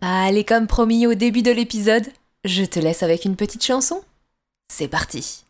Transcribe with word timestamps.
Allez, 0.00 0.44
comme 0.44 0.66
promis 0.66 1.06
au 1.06 1.14
début 1.14 1.42
de 1.42 1.50
l'épisode, 1.50 2.06
je 2.44 2.64
te 2.64 2.78
laisse 2.78 3.02
avec 3.02 3.24
une 3.24 3.36
petite 3.36 3.64
chanson. 3.64 4.02
C'est 4.68 4.88
parti. 4.88 5.44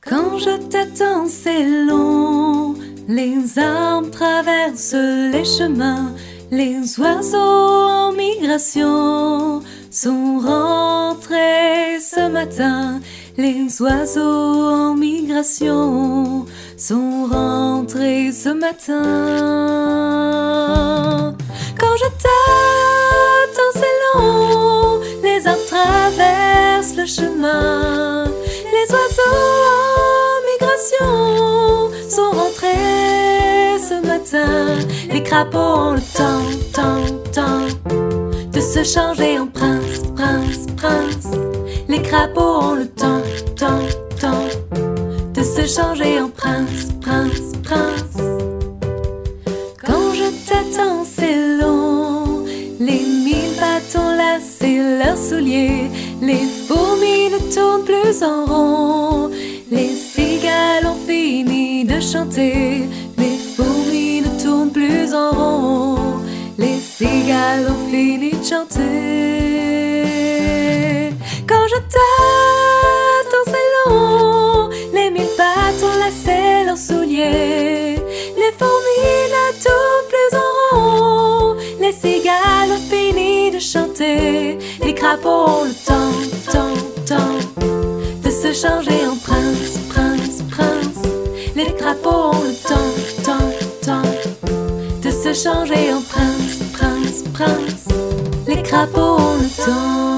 Quand 0.00 0.38
je 0.38 0.56
t'attends, 0.68 1.28
c'est 1.28 1.84
long. 1.86 2.74
Les 3.06 3.58
arbres 3.58 4.10
traversent 4.10 4.94
les 4.94 5.44
chemins. 5.44 6.14
Les 6.50 6.98
oiseaux 6.98 7.36
en 7.38 8.12
migration 8.12 9.62
sont 9.90 10.40
rentrés 10.40 12.00
ce 12.00 12.28
matin. 12.28 13.00
Les 13.36 13.80
oiseaux 13.80 14.20
en 14.20 14.94
migration 14.94 16.46
sont 16.76 17.26
rentrés 17.30 18.32
ce 18.32 18.48
matin. 18.48 20.39
Chemin. 27.06 28.24
Les 28.24 28.92
oiseaux 28.92 29.36
en 30.06 30.40
migration 30.52 31.90
sont 32.08 32.30
rentrés 32.30 33.78
ce 33.78 34.06
matin. 34.06 34.78
Les 35.10 35.22
crapauds 35.22 35.58
ont 35.58 35.92
le 35.94 36.00
temps, 36.00 36.48
temps, 36.72 37.30
temps 37.32 37.90
de 38.52 38.60
se 38.60 38.84
changer 38.84 39.38
en 39.38 39.46
prince, 39.46 40.02
prince, 40.14 40.66
prince. 40.76 41.36
Les 41.88 42.02
crapauds 42.02 42.60
ont 42.62 42.74
le 42.74 42.86
temps, 42.86 43.22
temps, 43.56 43.86
temps 44.20 44.48
de 45.34 45.42
se 45.42 45.66
changer 45.66 46.20
en 46.20 46.28
prince, 46.28 46.88
prince, 47.00 47.52
prince. 47.62 48.16
Quand 49.84 50.12
je 50.14 50.28
t'attends, 50.46 51.04
c'est 51.04 51.58
long. 51.60 52.44
Les 52.78 53.02
mille 53.24 53.54
bâtons 53.58 54.16
lacés 54.16 54.80
leurs 54.98 55.16
souliers. 55.16 55.90
Les 56.20 56.59
en 58.22 58.44
rond. 58.44 59.30
Les 59.70 59.94
cigales 59.94 60.84
ont 60.84 60.98
fini 61.06 61.84
de 61.84 62.00
chanter. 62.00 62.88
Les 63.16 63.38
fourmis 63.54 64.22
ne 64.22 64.42
tournent 64.42 64.72
plus 64.72 65.14
en 65.14 65.30
rond. 65.30 66.18
Les 66.58 66.80
cigales 66.80 67.68
ont 67.70 67.90
fini 67.90 68.32
de 68.32 68.44
chanter. 68.44 68.80
Quand 71.48 71.66
je 71.68 71.76
t'attends, 71.94 73.46
c'est 73.46 73.68
long. 73.86 74.68
Les 74.92 75.10
mille 75.10 75.34
bâtons 75.38 75.96
lacés 76.00 76.64
leurs 76.66 76.76
souliers. 76.76 77.94
Les 78.40 78.52
fourmis 78.58 79.22
ne 79.34 79.44
tournent 79.64 80.08
plus 80.12 80.32
en 80.36 80.50
rond. 80.72 81.56
Les 81.80 81.92
cigales 81.92 82.72
ont 82.72 82.84
fini 82.90 83.52
de 83.52 83.60
chanter. 83.60 84.58
Les 84.84 84.94
crapauds 84.94 85.60
ont 85.60 85.64
le 85.64 85.74
changer 88.60 89.06
en 89.06 89.16
prince, 89.16 89.78
prince, 89.88 90.42
prince. 90.50 91.02
Les 91.56 91.72
crapauds 91.74 92.32
ont 92.34 92.42
le 92.42 92.54
temps, 92.68 93.24
temps, 93.24 93.50
temps 93.80 94.10
de 95.02 95.10
se 95.10 95.32
changer 95.32 95.94
en 95.94 96.02
prince, 96.02 96.58
prince, 96.72 97.22
prince. 97.32 97.88
Les 98.46 98.62
crapauds 98.62 99.18
ont 99.18 99.36
le 99.36 99.64
temps. 99.64 100.09